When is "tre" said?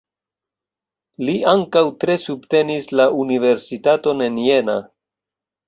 2.05-2.17